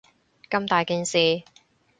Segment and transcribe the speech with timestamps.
[0.49, 1.43] 咁大件事